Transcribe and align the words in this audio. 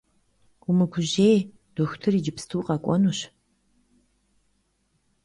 Умыгужьэй, 0.67 1.39
дохутыр 1.75 2.13
иджыпсту 2.19 2.65
къэкӏуэнущ. 2.65 3.19